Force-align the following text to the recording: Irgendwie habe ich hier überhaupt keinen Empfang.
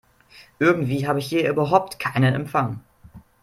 Irgendwie 0.57 1.07
habe 1.07 1.19
ich 1.19 1.27
hier 1.27 1.47
überhaupt 1.47 1.99
keinen 1.99 2.33
Empfang. 2.33 2.79